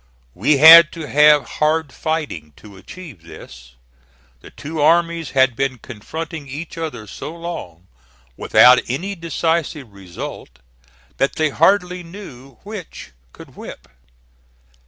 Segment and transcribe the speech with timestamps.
[0.33, 3.75] We had to have hard fighting to achieve this.
[4.39, 7.85] The two armies had been confronting each other so long,
[8.35, 10.57] without any decisive result,
[11.17, 13.87] that they hardly knew which could whip.